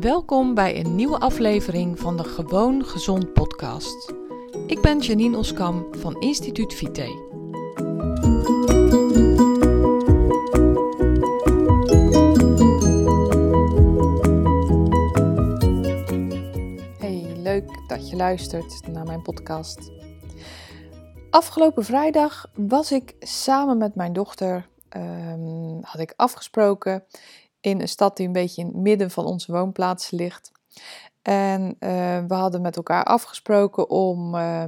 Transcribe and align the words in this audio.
Welkom 0.00 0.54
bij 0.54 0.80
een 0.80 0.94
nieuwe 0.94 1.18
aflevering 1.18 1.98
van 1.98 2.16
de 2.16 2.24
Gewoon 2.24 2.84
Gezond 2.84 3.32
podcast. 3.32 4.12
Ik 4.66 4.80
ben 4.80 4.98
Janine 4.98 5.36
Oskam 5.36 5.86
van 5.90 6.20
Instituut 6.20 6.74
Vite. 6.74 7.02
Hey, 16.98 17.32
leuk 17.36 17.88
dat 17.88 18.10
je 18.10 18.16
luistert 18.16 18.88
naar 18.88 19.04
mijn 19.04 19.22
podcast. 19.22 19.90
Afgelopen 21.30 21.84
vrijdag 21.84 22.50
was 22.54 22.92
ik 22.92 23.14
samen 23.18 23.78
met 23.78 23.94
mijn 23.94 24.12
dochter, 24.12 24.68
ehm, 24.88 25.80
had 25.80 26.00
ik 26.00 26.12
afgesproken 26.16 27.04
in 27.60 27.80
een 27.80 27.88
stad 27.88 28.16
die 28.16 28.26
een 28.26 28.32
beetje 28.32 28.60
in 28.60 28.66
het 28.66 28.76
midden 28.76 29.10
van 29.10 29.24
onze 29.24 29.52
woonplaats 29.52 30.10
ligt. 30.10 30.52
En 31.22 31.62
uh, 31.80 32.24
we 32.28 32.34
hadden 32.34 32.60
met 32.60 32.76
elkaar 32.76 33.04
afgesproken 33.04 33.90
om, 33.90 34.34
uh, 34.34 34.64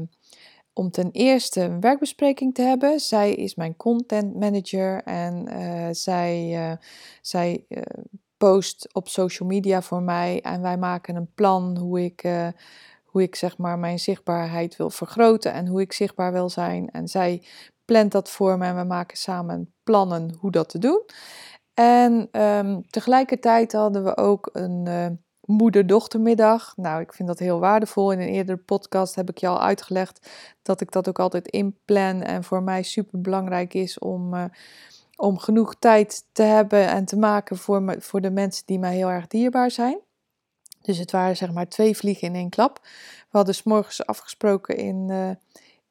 om 0.73 0.91
ten 0.91 1.11
eerste 1.11 1.61
een 1.61 1.81
werkbespreking 1.81 2.55
te 2.55 2.62
hebben. 2.62 3.01
Zij 3.01 3.34
is 3.34 3.55
mijn 3.55 3.77
content 3.77 4.34
manager 4.34 5.03
en 5.03 5.48
uh, 5.48 5.89
zij, 5.91 6.79
zij 7.21 7.65
post 8.37 8.95
op 8.95 9.09
social 9.09 9.48
media 9.48 9.83
voor 9.83 10.03
mij. 10.03 10.41
En 10.41 10.62
wij 10.62 10.77
maken 10.77 11.17
een 11.17 11.33
plan 11.34 11.77
hoe 11.77 12.05
ik, 12.05 12.29
hoe 13.05 13.23
ik 13.23 13.34
zeg 13.34 13.59
maar 13.59 13.79
mijn 13.79 13.98
zichtbaarheid 13.98 14.77
wil 14.77 14.91
vergroten 14.91 15.53
en 15.53 15.67
hoe 15.67 15.81
ik 15.81 15.93
zichtbaar 15.93 16.33
wil 16.33 16.48
zijn. 16.48 16.91
En 16.91 17.09
zij 17.09 17.43
plant 17.91 18.12
dat 18.12 18.31
voor 18.31 18.59
me 18.59 18.67
en 18.67 18.77
we 18.77 18.84
maken 18.84 19.17
samen 19.17 19.73
plannen 19.83 20.37
hoe 20.39 20.51
dat 20.51 20.69
te 20.69 20.79
doen. 20.79 21.03
En 21.74 22.29
um, 22.42 22.87
tegelijkertijd 22.91 23.73
hadden 23.73 24.05
we 24.05 24.16
ook 24.16 24.51
een 24.52 24.87
uh, 24.88 25.06
moeder-dochtermiddag. 25.45 26.77
Nou, 26.77 27.01
ik 27.01 27.12
vind 27.12 27.28
dat 27.28 27.38
heel 27.38 27.59
waardevol. 27.59 28.12
In 28.12 28.20
een 28.20 28.28
eerdere 28.28 28.58
podcast 28.58 29.14
heb 29.14 29.31
ik 29.31 29.39
je 29.39 29.47
al 29.47 29.62
uitgelegd 29.62 30.30
dat 30.62 30.80
ik 30.80 30.92
dat 30.92 31.08
ook 31.08 31.19
altijd 31.19 31.48
inplan. 31.48 32.22
En 32.22 32.45
voor 32.45 32.62
mij 32.62 32.83
super 32.83 33.20
belangrijk 33.20 33.75
is 33.75 33.98
om, 33.98 34.34
uh, 34.34 34.45
om 35.17 35.39
genoeg 35.39 35.75
tijd 35.78 36.25
te 36.33 36.42
hebben 36.42 36.89
en 36.89 37.05
te 37.05 37.17
maken 37.17 37.56
voor, 37.56 37.83
me, 37.83 38.00
voor 38.00 38.20
de 38.20 38.30
mensen 38.30 38.62
die 38.67 38.78
mij 38.78 38.95
heel 38.95 39.11
erg 39.11 39.27
dierbaar 39.27 39.70
zijn. 39.70 39.98
Dus 40.83 40.98
het 40.98 41.11
waren 41.11 41.36
zeg 41.36 41.52
maar 41.52 41.69
twee 41.69 41.97
vliegen 41.97 42.28
in 42.28 42.34
één 42.34 42.50
klap. 42.50 42.80
We 43.30 43.36
hadden 43.36 43.55
s 43.55 43.62
morgens 43.62 44.06
afgesproken 44.06 44.77
in, 44.77 45.06
uh, 45.11 45.30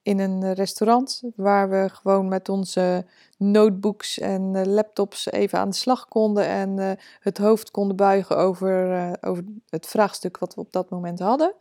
in 0.10 0.20
een 0.20 0.54
restaurant 0.54 1.22
waar 1.36 1.70
we 1.70 1.90
gewoon 1.92 2.28
met 2.28 2.50
onze 2.50 3.06
notebooks 3.38 4.20
en 4.20 4.54
uh, 4.56 4.64
laptops 4.64 5.32
even 5.32 5.60
aan 5.60 5.70
de 5.70 5.76
slag 5.76 6.08
konden 6.08 6.46
en 6.46 6.78
uh, 6.78 6.92
het 7.20 7.38
hoofd 7.38 7.72
konden 7.72 7.96
buigen 7.96 8.38
over, 8.38 8.92
uh, 8.92 9.12
over 9.22 9.44
het 9.70 9.88
vraagstuk 9.88 10.38
wat 10.38 10.56
we 10.56 10.62
op 10.62 10.72
dat 10.72 10.90
moment 10.90 11.20
hadden. 11.20 11.54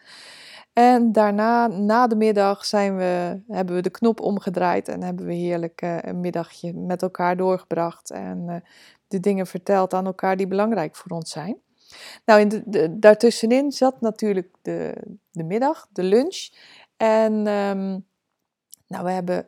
En 0.73 1.13
daarna, 1.13 1.67
na 1.67 2.07
de 2.07 2.17
middag, 2.17 2.65
zijn 2.65 2.97
we, 2.97 3.41
hebben 3.49 3.75
we 3.75 3.83
de 3.83 3.91
knop 3.91 4.21
omgedraaid 4.21 4.89
en 4.89 5.03
hebben 5.03 5.27
we 5.27 5.35
heerlijk 5.35 5.81
een 6.01 6.21
middagje 6.21 6.75
met 6.75 7.03
elkaar 7.03 7.37
doorgebracht 7.37 8.11
en 8.11 8.63
de 9.09 9.21
dingen 9.21 9.47
verteld 9.47 9.95
aan 9.95 10.07
elkaar 10.07 10.37
die 10.37 10.47
belangrijk 10.47 10.97
voor 10.97 11.17
ons 11.17 11.31
zijn. 11.31 11.57
Nou, 12.25 12.41
in 12.41 12.63
de, 12.67 12.99
daartussenin 12.99 13.73
zat 13.73 14.01
natuurlijk 14.01 14.49
de, 14.63 14.95
de 15.31 15.45
middag, 15.45 15.89
de 15.93 16.03
lunch. 16.03 16.49
En 16.97 17.47
um, 17.47 18.07
nou, 18.89 19.05
we 19.05 19.11
hebben, 19.11 19.47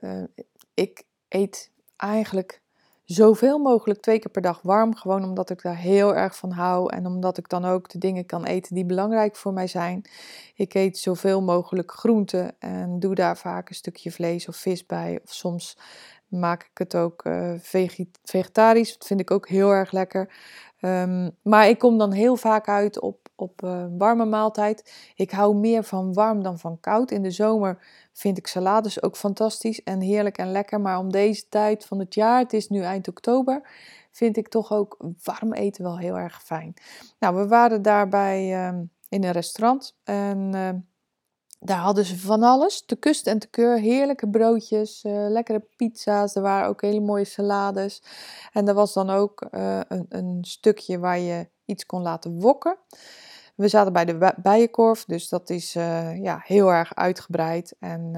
ik 0.75 1.03
eet 1.29 1.71
eigenlijk 1.97 2.63
zoveel 3.05 3.59
mogelijk 3.59 4.01
twee 4.01 4.19
keer 4.19 4.31
per 4.31 4.43
dag 4.43 4.63
warm. 4.63 4.97
Gewoon 4.97 5.25
omdat 5.25 5.51
ik 5.51 5.63
daar 5.63 5.77
heel 5.77 6.15
erg 6.15 6.37
van 6.37 6.51
hou. 6.51 6.93
En 6.93 7.07
omdat 7.07 7.39
ik 7.39 7.49
dan 7.49 7.65
ook 7.65 7.89
de 7.89 7.99
dingen 7.99 8.27
kan 8.27 8.45
eten 8.45 8.75
die 8.75 8.85
belangrijk 8.85 9.37
voor 9.37 9.53
mij 9.53 9.67
zijn. 9.67 10.03
Ik 10.55 10.75
eet 10.75 10.99
zoveel 10.99 11.43
mogelijk 11.43 11.93
groenten 11.93 12.55
en 12.59 12.99
doe 12.99 13.15
daar 13.15 13.37
vaak 13.37 13.69
een 13.69 13.75
stukje 13.75 14.13
vlees 14.13 14.49
of 14.49 14.57
vis 14.57 14.87
bij. 14.87 15.21
Of 15.25 15.33
soms 15.33 15.79
maak 16.29 16.63
ik 16.63 16.79
het 16.79 16.97
ook 16.97 17.25
uh, 17.25 17.53
vegetarisch. 18.23 18.93
Dat 18.93 19.07
vind 19.07 19.21
ik 19.21 19.31
ook 19.31 19.49
heel 19.49 19.71
erg 19.71 19.93
lekker. 19.93 20.33
Um, 20.81 21.37
maar 21.43 21.69
ik 21.69 21.79
kom 21.79 21.99
dan 21.99 22.13
heel 22.13 22.37
vaak 22.37 22.69
uit 22.69 23.01
op, 23.01 23.29
op 23.41 23.63
uh, 23.65 23.85
warme 23.99 24.25
maaltijd. 24.25 24.93
Ik 25.15 25.31
hou 25.31 25.57
meer 25.57 25.85
van 25.85 26.13
warm 26.13 26.43
dan 26.43 26.59
van 26.59 26.81
koud. 26.81 27.11
In 27.11 27.23
de 27.23 27.31
zomer 27.31 27.79
vind 28.13 28.39
ik 28.39 28.47
salades 28.47 29.03
ook 29.03 29.17
fantastisch 29.17 29.83
en 29.83 30.01
heerlijk 30.01 30.39
en 30.39 30.53
lekker. 30.53 30.81
Maar 30.81 30.99
om 30.99 31.13
deze 31.13 31.49
tijd 31.49 31.85
van 31.85 31.99
het 31.99 32.15
jaar, 32.15 32.39
het 32.39 32.53
is 32.53 32.69
nu 32.69 32.83
eind 32.83 33.09
oktober, 33.09 33.69
vind 34.11 34.37
ik 34.37 34.49
toch 34.49 34.73
ook 34.73 34.97
warm 35.23 35.53
eten 35.53 35.85
wel 35.85 35.99
heel 35.99 36.19
erg 36.19 36.43
fijn. 36.43 36.75
Nou, 37.19 37.37
we 37.37 37.47
waren 37.47 37.83
daarbij 37.83 38.69
uh, 38.69 38.79
in 39.09 39.25
een 39.25 39.33
restaurant 39.33 39.97
en 40.05 40.53
uh, 40.55 40.69
daar 41.59 41.79
hadden 41.79 42.05
ze 42.05 42.19
van 42.19 42.43
alles. 42.43 42.85
Te 42.85 42.97
kust 42.97 43.27
en 43.27 43.39
te 43.39 43.47
keur. 43.47 43.79
Heerlijke 43.79 44.29
broodjes, 44.29 45.05
uh, 45.05 45.13
lekkere 45.29 45.67
pizza's. 45.77 46.35
Er 46.35 46.43
waren 46.43 46.69
ook 46.69 46.83
hele 46.83 47.01
mooie 47.01 47.25
salades. 47.25 48.03
En 48.53 48.69
er 48.69 48.75
was 48.75 48.93
dan 48.93 49.11
ook 49.11 49.47
een, 49.51 50.07
een, 50.09 50.39
stukje 50.41 50.99
waar 50.99 51.19
je 51.19 51.49
iets 51.65 51.87
kon 51.87 52.03
laten 52.03 52.41
wokken. 52.41 52.77
We 53.61 53.69
zaten 53.69 53.93
bij 53.93 54.05
de 54.05 54.35
bijenkorf, 54.43 55.05
dus 55.05 55.29
dat 55.29 55.51
is 55.51 55.77
uh, 55.77 56.23
ja, 56.23 56.41
heel 56.45 56.73
erg 56.73 56.95
uitgebreid. 56.95 57.77
En 57.79 58.13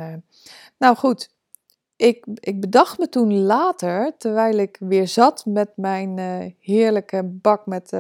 nou 0.78 0.96
goed, 0.96 1.34
ik, 1.96 2.26
ik 2.34 2.60
bedacht 2.60 2.98
me 2.98 3.08
toen 3.08 3.42
later, 3.42 4.14
terwijl 4.18 4.56
ik 4.56 4.76
weer 4.80 5.08
zat 5.08 5.46
met 5.46 5.70
mijn 5.76 6.18
heerlijke 6.58 7.22
bak 7.24 7.66
met, 7.66 7.92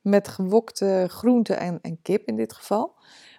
met 0.00 0.28
gewokte 0.28 1.06
groenten 1.08 1.58
en, 1.58 1.78
en 1.82 2.02
kip 2.02 2.26
in 2.26 2.36
dit 2.36 2.52
geval, 2.52 2.94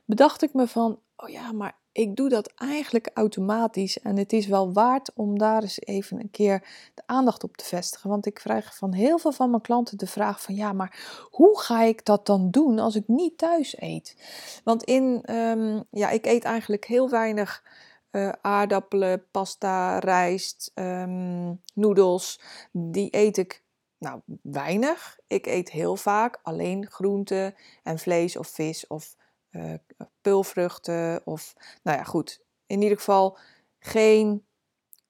bedacht 0.05 0.43
ik 0.43 0.53
me 0.53 0.67
van, 0.67 0.99
oh 1.25 1.31
ja, 1.31 1.51
maar 1.51 1.77
ik 1.91 2.15
doe 2.15 2.29
dat 2.29 2.53
eigenlijk 2.55 3.09
automatisch 3.13 3.99
en 3.99 4.17
het 4.17 4.33
is 4.33 4.47
wel 4.47 4.73
waard 4.73 5.11
om 5.13 5.37
daar 5.37 5.61
eens 5.61 5.81
even 5.81 6.19
een 6.19 6.31
keer 6.31 6.67
de 6.93 7.03
aandacht 7.05 7.43
op 7.43 7.57
te 7.57 7.65
vestigen. 7.65 8.09
Want 8.09 8.25
ik 8.25 8.33
krijg 8.33 8.75
van 8.75 8.93
heel 8.93 9.17
veel 9.17 9.31
van 9.31 9.49
mijn 9.49 9.61
klanten 9.61 9.97
de 9.97 10.07
vraag 10.07 10.41
van 10.41 10.55
ja, 10.55 10.73
maar 10.73 11.27
hoe 11.31 11.59
ga 11.59 11.81
ik 11.81 12.05
dat 12.05 12.25
dan 12.25 12.51
doen 12.51 12.79
als 12.79 12.95
ik 12.95 13.07
niet 13.07 13.37
thuis 13.37 13.81
eet? 13.81 14.17
Want 14.63 14.83
in, 14.83 15.33
um, 15.35 15.83
ja, 15.91 16.09
ik 16.09 16.25
eet 16.25 16.43
eigenlijk 16.43 16.85
heel 16.85 17.09
weinig 17.09 17.63
uh, 18.11 18.31
aardappelen, 18.41 19.25
pasta, 19.31 19.99
rijst, 19.99 20.71
um, 20.75 21.61
noedels. 21.73 22.41
Die 22.71 23.07
eet 23.11 23.37
ik 23.37 23.63
nou 23.97 24.21
weinig. 24.41 25.19
Ik 25.27 25.45
eet 25.45 25.71
heel 25.71 25.95
vaak 25.95 26.39
alleen 26.43 26.87
groenten 26.89 27.55
en 27.83 27.99
vlees 27.99 28.37
of 28.37 28.47
vis 28.47 28.87
of 28.87 29.15
uh, 29.55 29.73
pulvruchten 30.21 31.21
of, 31.25 31.53
nou 31.83 31.97
ja, 31.97 32.03
goed. 32.03 32.41
In 32.65 32.81
ieder 32.81 32.97
geval 32.97 33.37
geen 33.79 34.45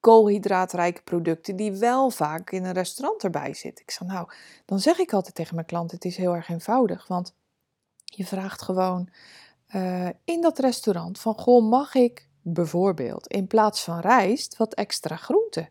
koolhydraatrijke 0.00 1.02
producten 1.02 1.56
die 1.56 1.72
wel 1.72 2.10
vaak 2.10 2.50
in 2.50 2.64
een 2.64 2.72
restaurant 2.72 3.24
erbij 3.24 3.54
zitten. 3.54 3.84
Ik 3.84 3.90
zeg 3.90 4.08
nou, 4.08 4.30
dan 4.64 4.80
zeg 4.80 4.98
ik 4.98 5.12
altijd 5.12 5.34
tegen 5.34 5.54
mijn 5.54 5.66
klanten, 5.66 5.96
het 5.96 6.04
is 6.04 6.16
heel 6.16 6.34
erg 6.34 6.48
eenvoudig, 6.48 7.06
want 7.06 7.34
je 8.04 8.26
vraagt 8.26 8.62
gewoon 8.62 9.08
uh, 9.74 10.08
in 10.24 10.40
dat 10.40 10.58
restaurant 10.58 11.18
van, 11.18 11.34
goh, 11.34 11.70
mag 11.70 11.94
ik 11.94 12.28
bijvoorbeeld 12.42 13.26
in 13.26 13.46
plaats 13.46 13.84
van 13.84 14.00
rijst 14.00 14.56
wat 14.56 14.74
extra 14.74 15.16
groenten? 15.16 15.70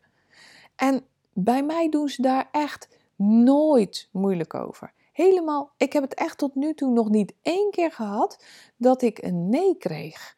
En 0.75 1.05
bij 1.33 1.63
mij 1.63 1.89
doen 1.89 2.09
ze 2.09 2.21
daar 2.21 2.49
echt 2.51 2.87
nooit 3.15 4.09
moeilijk 4.11 4.53
over. 4.53 4.93
Helemaal, 5.15 5.73
ik 5.77 5.93
heb 5.93 6.03
het 6.03 6.13
echt 6.13 6.37
tot 6.37 6.55
nu 6.55 6.73
toe 6.73 6.91
nog 6.91 7.09
niet 7.09 7.33
één 7.41 7.71
keer 7.71 7.91
gehad 7.91 8.43
dat 8.77 9.01
ik 9.01 9.23
een 9.23 9.49
nee 9.49 9.77
kreeg. 9.77 10.35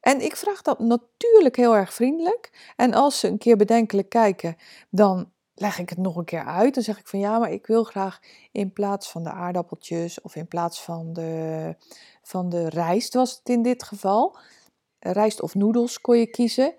En 0.00 0.20
ik 0.20 0.36
vraag 0.36 0.62
dat 0.62 0.78
natuurlijk 0.78 1.56
heel 1.56 1.76
erg 1.76 1.94
vriendelijk. 1.94 2.72
En 2.76 2.94
als 2.94 3.18
ze 3.18 3.28
een 3.28 3.38
keer 3.38 3.56
bedenkelijk 3.56 4.08
kijken, 4.08 4.56
dan 4.90 5.32
leg 5.54 5.78
ik 5.78 5.88
het 5.88 5.98
nog 5.98 6.16
een 6.16 6.24
keer 6.24 6.44
uit. 6.44 6.74
Dan 6.74 6.82
zeg 6.82 6.98
ik 6.98 7.06
van 7.06 7.18
ja, 7.18 7.38
maar 7.38 7.52
ik 7.52 7.66
wil 7.66 7.84
graag 7.84 8.20
in 8.52 8.72
plaats 8.72 9.10
van 9.10 9.22
de 9.22 9.30
aardappeltjes 9.30 10.20
of 10.20 10.36
in 10.36 10.48
plaats 10.48 10.82
van 10.82 11.12
de, 11.12 11.74
van 12.22 12.48
de 12.48 12.68
rijst 12.68 13.14
was 13.14 13.36
het 13.36 13.48
in 13.48 13.62
dit 13.62 13.82
geval. 13.82 14.36
Rijst 14.98 15.42
of 15.42 15.54
noedels 15.54 16.00
kon 16.00 16.18
je 16.18 16.26
kiezen 16.26 16.74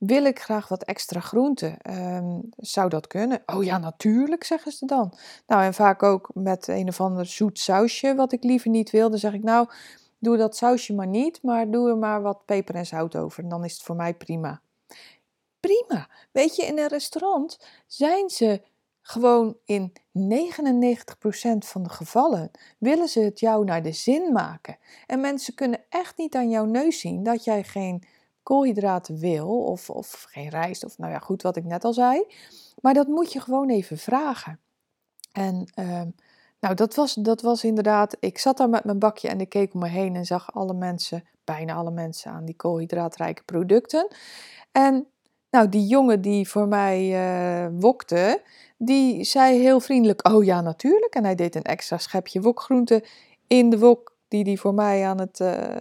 wil 0.00 0.24
ik 0.24 0.40
graag 0.40 0.68
wat 0.68 0.82
extra 0.82 1.20
groente. 1.20 1.78
Um, 1.90 2.48
zou 2.56 2.88
dat 2.88 3.06
kunnen? 3.06 3.42
Oh 3.46 3.64
ja, 3.64 3.78
natuurlijk, 3.78 4.44
zeggen 4.44 4.72
ze 4.72 4.86
dan. 4.86 5.12
Nou, 5.46 5.62
en 5.62 5.74
vaak 5.74 6.02
ook 6.02 6.30
met 6.34 6.68
een 6.68 6.88
of 6.88 7.00
ander 7.00 7.26
zoet 7.26 7.58
sausje, 7.58 8.14
wat 8.14 8.32
ik 8.32 8.44
liever 8.44 8.70
niet 8.70 8.90
wil. 8.90 9.10
Dan 9.10 9.18
zeg 9.18 9.32
ik, 9.32 9.42
nou, 9.42 9.68
doe 10.18 10.36
dat 10.36 10.56
sausje 10.56 10.94
maar 10.94 11.06
niet, 11.06 11.42
maar 11.42 11.70
doe 11.70 11.88
er 11.88 11.96
maar 11.96 12.22
wat 12.22 12.44
peper 12.44 12.74
en 12.74 12.86
zout 12.86 13.16
over. 13.16 13.42
En 13.42 13.48
dan 13.48 13.64
is 13.64 13.72
het 13.72 13.82
voor 13.82 13.96
mij 13.96 14.14
prima. 14.14 14.60
Prima. 15.60 16.08
Weet 16.30 16.56
je, 16.56 16.66
in 16.66 16.78
een 16.78 16.88
restaurant 16.88 17.58
zijn 17.86 18.30
ze 18.30 18.62
gewoon 19.02 19.56
in 19.64 19.92
99% 19.92 19.98
van 21.58 21.82
de 21.82 21.88
gevallen 21.88 22.50
willen 22.78 23.08
ze 23.08 23.20
het 23.20 23.40
jou 23.40 23.64
naar 23.64 23.82
de 23.82 23.92
zin 23.92 24.32
maken. 24.32 24.78
En 25.06 25.20
mensen 25.20 25.54
kunnen 25.54 25.80
echt 25.88 26.16
niet 26.16 26.34
aan 26.34 26.50
jouw 26.50 26.64
neus 26.64 27.00
zien 27.00 27.22
dat 27.22 27.44
jij 27.44 27.64
geen 27.64 28.02
koolhydraten 28.42 29.18
wil, 29.18 29.64
of, 29.64 29.90
of 29.90 30.26
geen 30.28 30.48
rijst, 30.48 30.84
of 30.84 30.98
nou 30.98 31.12
ja, 31.12 31.18
goed 31.18 31.42
wat 31.42 31.56
ik 31.56 31.64
net 31.64 31.84
al 31.84 31.92
zei. 31.92 32.24
Maar 32.80 32.94
dat 32.94 33.06
moet 33.06 33.32
je 33.32 33.40
gewoon 33.40 33.68
even 33.68 33.98
vragen. 33.98 34.60
En 35.32 35.72
uh, 35.78 36.02
nou, 36.60 36.74
dat 36.74 36.94
was, 36.94 37.14
dat 37.14 37.42
was 37.42 37.64
inderdaad. 37.64 38.16
Ik 38.20 38.38
zat 38.38 38.56
daar 38.56 38.68
met 38.68 38.84
mijn 38.84 38.98
bakje 38.98 39.28
en 39.28 39.40
ik 39.40 39.48
keek 39.48 39.74
om 39.74 39.80
me 39.80 39.88
heen 39.88 40.16
en 40.16 40.24
zag 40.24 40.54
alle 40.54 40.74
mensen, 40.74 41.24
bijna 41.44 41.74
alle 41.74 41.90
mensen, 41.90 42.30
aan 42.30 42.44
die 42.44 42.56
koolhydraatrijke 42.56 43.42
producten. 43.42 44.08
En 44.72 45.06
nou, 45.50 45.68
die 45.68 45.86
jongen 45.86 46.20
die 46.20 46.48
voor 46.48 46.68
mij 46.68 47.10
uh, 47.10 47.80
wokte, 47.80 48.42
die 48.78 49.24
zei 49.24 49.58
heel 49.58 49.80
vriendelijk: 49.80 50.28
Oh 50.28 50.44
ja, 50.44 50.60
natuurlijk. 50.60 51.14
En 51.14 51.24
hij 51.24 51.34
deed 51.34 51.54
een 51.54 51.62
extra 51.62 51.98
schepje 51.98 52.40
wokgroente 52.40 53.04
in 53.46 53.70
de 53.70 53.78
wok 53.78 54.16
die 54.30 54.44
die 54.44 54.60
voor 54.60 54.74
mij 54.74 55.06
aan 55.06 55.20
het, 55.20 55.40
uh, 55.40 55.76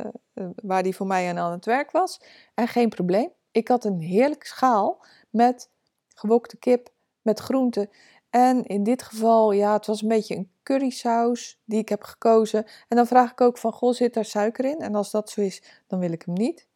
waar 0.55 0.83
die 0.83 0.95
voor 0.95 1.07
mij 1.07 1.37
aan 1.37 1.51
het 1.51 1.65
werk 1.65 1.91
was. 1.91 2.21
En 2.53 2.67
geen 2.67 2.89
probleem. 2.89 3.29
Ik 3.51 3.67
had 3.67 3.85
een 3.85 3.99
heerlijke 3.99 4.45
schaal 4.45 5.05
met 5.29 5.69
gewokte 6.15 6.57
kip, 6.57 6.89
met 7.21 7.39
groenten. 7.39 7.89
En 8.29 8.63
in 8.63 8.83
dit 8.83 9.01
geval, 9.01 9.51
ja, 9.51 9.73
het 9.73 9.85
was 9.85 10.01
een 10.01 10.07
beetje 10.07 10.35
een 10.35 10.51
currysaus 10.63 11.59
die 11.65 11.79
ik 11.79 11.89
heb 11.89 12.03
gekozen. 12.03 12.65
En 12.87 12.95
dan 12.95 13.07
vraag 13.07 13.31
ik 13.31 13.41
ook 13.41 13.57
van, 13.57 13.73
goh, 13.73 13.93
zit 13.93 14.13
daar 14.13 14.25
suiker 14.25 14.65
in? 14.65 14.79
En 14.79 14.95
als 14.95 15.11
dat 15.11 15.29
zo 15.29 15.41
is, 15.41 15.63
dan 15.87 15.99
wil 15.99 16.11
ik 16.11 16.23
hem 16.25 16.33
niet. 16.33 16.67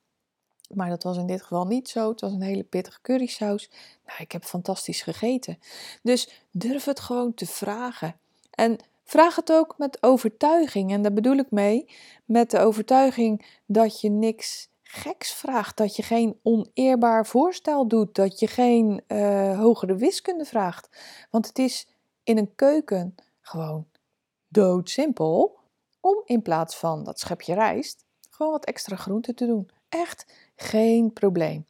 Maar 0.73 0.89
dat 0.89 1.03
was 1.03 1.17
in 1.17 1.27
dit 1.27 1.41
geval 1.41 1.65
niet 1.65 1.89
zo. 1.89 2.09
Het 2.09 2.21
was 2.21 2.31
een 2.31 2.41
hele 2.41 2.63
pittige 2.63 3.01
currysaus. 3.01 3.69
Nou, 4.05 4.19
ik 4.19 4.31
heb 4.31 4.43
fantastisch 4.43 5.01
gegeten. 5.01 5.59
Dus 6.01 6.47
durf 6.51 6.85
het 6.85 6.99
gewoon 6.99 7.33
te 7.33 7.45
vragen. 7.45 8.15
En 8.51 8.77
vraag 9.13 9.35
het 9.35 9.51
ook 9.51 9.77
met 9.77 10.03
overtuiging. 10.03 10.91
En 10.91 11.01
daar 11.01 11.13
bedoel 11.13 11.37
ik 11.37 11.51
mee 11.51 11.89
met 12.25 12.51
de 12.51 12.59
overtuiging 12.59 13.59
dat 13.65 14.01
je 14.01 14.09
niks 14.09 14.69
geks 14.81 15.33
vraagt. 15.33 15.77
Dat 15.77 15.95
je 15.95 16.03
geen 16.03 16.39
oneerbaar 16.43 17.25
voorstel 17.25 17.87
doet. 17.87 18.15
Dat 18.15 18.39
je 18.39 18.47
geen 18.47 19.03
uh, 19.07 19.59
hogere 19.59 19.95
wiskunde 19.95 20.45
vraagt. 20.45 20.89
Want 21.29 21.47
het 21.47 21.59
is 21.59 21.87
in 22.23 22.37
een 22.37 22.55
keuken 22.55 23.15
gewoon 23.41 23.87
doodsimpel 24.47 25.59
om 25.99 26.21
in 26.25 26.41
plaats 26.41 26.75
van 26.75 27.03
dat 27.03 27.19
schepje 27.19 27.53
rijst 27.53 28.05
gewoon 28.29 28.51
wat 28.51 28.65
extra 28.65 28.95
groente 28.95 29.33
te 29.33 29.45
doen. 29.45 29.69
Echt 29.89 30.25
geen 30.55 31.13
probleem. 31.13 31.65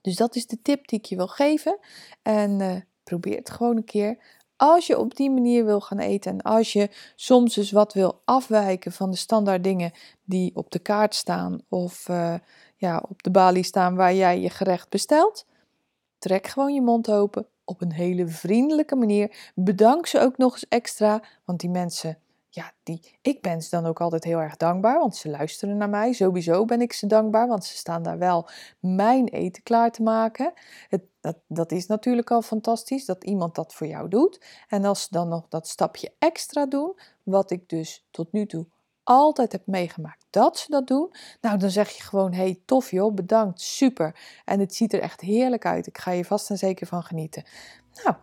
Dus 0.00 0.16
dat 0.16 0.36
is 0.36 0.46
de 0.46 0.62
tip 0.62 0.88
die 0.88 0.98
ik 0.98 1.04
je 1.04 1.16
wil 1.16 1.26
geven. 1.26 1.78
En 2.22 2.60
uh, 2.60 2.76
probeer 3.02 3.36
het 3.36 3.50
gewoon 3.50 3.76
een 3.76 3.84
keer. 3.84 4.18
Als 4.60 4.86
je 4.86 4.98
op 4.98 5.16
die 5.16 5.30
manier 5.30 5.64
wil 5.64 5.80
gaan 5.80 5.98
eten 5.98 6.32
en 6.32 6.42
als 6.42 6.72
je 6.72 6.88
soms 7.14 7.54
dus 7.54 7.70
wat 7.70 7.92
wil 7.92 8.20
afwijken 8.24 8.92
van 8.92 9.10
de 9.10 9.16
standaard 9.16 9.64
dingen 9.64 9.92
die 10.24 10.56
op 10.56 10.70
de 10.70 10.78
kaart 10.78 11.14
staan 11.14 11.60
of 11.68 12.08
uh, 12.08 12.34
ja, 12.76 13.04
op 13.08 13.22
de 13.22 13.30
balie 13.30 13.62
staan 13.62 13.94
waar 13.94 14.14
jij 14.14 14.40
je 14.40 14.50
gerecht 14.50 14.88
bestelt, 14.88 15.46
trek 16.18 16.46
gewoon 16.46 16.74
je 16.74 16.82
mond 16.82 17.10
open 17.10 17.46
op 17.64 17.80
een 17.80 17.92
hele 17.92 18.26
vriendelijke 18.26 18.96
manier. 18.96 19.52
Bedank 19.54 20.06
ze 20.06 20.20
ook 20.20 20.36
nog 20.36 20.52
eens 20.52 20.68
extra, 20.68 21.22
want 21.44 21.60
die 21.60 21.70
mensen 21.70 22.18
ja, 22.50 22.72
die, 22.82 23.18
ik 23.22 23.42
ben 23.42 23.62
ze 23.62 23.70
dan 23.70 23.86
ook 23.86 24.00
altijd 24.00 24.24
heel 24.24 24.38
erg 24.38 24.56
dankbaar, 24.56 24.98
want 24.98 25.16
ze 25.16 25.28
luisteren 25.28 25.76
naar 25.76 25.88
mij. 25.88 26.12
Sowieso 26.12 26.64
ben 26.64 26.80
ik 26.80 26.92
ze 26.92 27.06
dankbaar, 27.06 27.48
want 27.48 27.64
ze 27.64 27.76
staan 27.76 28.02
daar 28.02 28.18
wel 28.18 28.48
mijn 28.80 29.28
eten 29.28 29.62
klaar 29.62 29.90
te 29.90 30.02
maken. 30.02 30.52
Het, 30.88 31.02
dat, 31.20 31.36
dat 31.46 31.72
is 31.72 31.86
natuurlijk 31.86 32.30
al 32.30 32.42
fantastisch 32.42 33.04
dat 33.04 33.24
iemand 33.24 33.54
dat 33.54 33.74
voor 33.74 33.86
jou 33.86 34.08
doet. 34.08 34.44
En 34.68 34.84
als 34.84 35.02
ze 35.02 35.08
dan 35.10 35.28
nog 35.28 35.48
dat 35.48 35.68
stapje 35.68 36.12
extra 36.18 36.66
doen, 36.66 36.98
wat 37.22 37.50
ik 37.50 37.68
dus 37.68 38.06
tot 38.10 38.32
nu 38.32 38.46
toe 38.46 38.66
altijd 39.02 39.52
heb 39.52 39.66
meegemaakt 39.66 40.26
dat 40.30 40.58
ze 40.58 40.70
dat 40.70 40.86
doen, 40.86 41.14
nou 41.40 41.58
dan 41.58 41.70
zeg 41.70 41.90
je 41.90 42.02
gewoon: 42.02 42.32
hey, 42.32 42.60
tof 42.64 42.90
joh, 42.90 43.14
bedankt, 43.14 43.60
super. 43.60 44.40
En 44.44 44.60
het 44.60 44.74
ziet 44.74 44.92
er 44.92 45.00
echt 45.00 45.20
heerlijk 45.20 45.66
uit. 45.66 45.86
Ik 45.86 45.98
ga 45.98 46.10
je 46.10 46.24
vast 46.24 46.50
en 46.50 46.58
zeker 46.58 46.86
van 46.86 47.02
genieten. 47.02 47.44
Nou, 48.04 48.16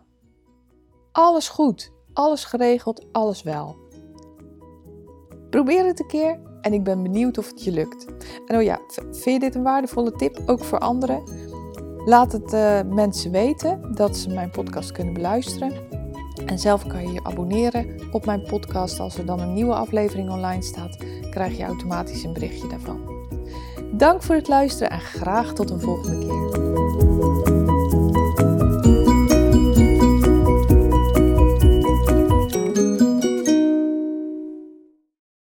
alles 1.12 1.48
goed, 1.48 1.92
alles 2.12 2.44
geregeld, 2.44 3.06
alles 3.12 3.42
wel. 3.42 3.85
Probeer 5.50 5.86
het 5.86 6.00
een 6.00 6.06
keer 6.06 6.38
en 6.60 6.72
ik 6.72 6.84
ben 6.84 7.02
benieuwd 7.02 7.38
of 7.38 7.48
het 7.48 7.64
je 7.64 7.70
lukt. 7.70 8.06
En 8.46 8.56
oh 8.56 8.62
ja, 8.62 8.80
vind 9.10 9.24
je 9.24 9.38
dit 9.38 9.54
een 9.54 9.62
waardevolle 9.62 10.12
tip 10.12 10.42
ook 10.46 10.64
voor 10.64 10.78
anderen? 10.78 11.22
Laat 12.04 12.32
het 12.32 12.52
uh, 12.52 12.80
mensen 12.94 13.30
weten 13.30 13.94
dat 13.94 14.16
ze 14.16 14.28
mijn 14.28 14.50
podcast 14.50 14.92
kunnen 14.92 15.14
beluisteren. 15.14 15.72
En 16.46 16.58
zelf 16.58 16.86
kan 16.86 17.06
je 17.06 17.12
je 17.12 17.24
abonneren 17.24 18.00
op 18.12 18.26
mijn 18.26 18.42
podcast. 18.42 19.00
Als 19.00 19.18
er 19.18 19.26
dan 19.26 19.40
een 19.40 19.52
nieuwe 19.52 19.74
aflevering 19.74 20.30
online 20.30 20.62
staat, 20.62 20.96
krijg 21.30 21.56
je 21.56 21.64
automatisch 21.64 22.22
een 22.22 22.32
berichtje 22.32 22.68
daarvan. 22.68 23.14
Dank 23.92 24.22
voor 24.22 24.34
het 24.34 24.48
luisteren 24.48 24.90
en 24.90 25.00
graag 25.00 25.52
tot 25.52 25.70
een 25.70 25.80
volgende 25.80 26.26
keer. 26.26 26.85